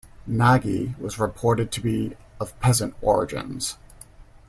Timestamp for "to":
1.71-1.79